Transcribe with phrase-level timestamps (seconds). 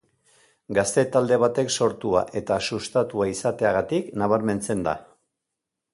[0.77, 4.97] Gazte talde batek sortua eta sustatua izateagatik nabarmentzen da.